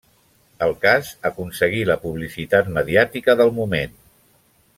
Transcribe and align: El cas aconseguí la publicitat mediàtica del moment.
El 0.67 0.71
cas 0.85 1.11
aconseguí 1.31 1.83
la 1.91 1.99
publicitat 2.07 2.73
mediàtica 2.79 3.37
del 3.43 3.55
moment. 3.61 3.95